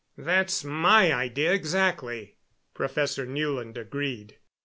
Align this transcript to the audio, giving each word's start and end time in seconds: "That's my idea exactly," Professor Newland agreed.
"That's 0.17 0.63
my 0.63 1.13
idea 1.13 1.53
exactly," 1.53 2.37
Professor 2.73 3.27
Newland 3.27 3.77
agreed. 3.77 4.37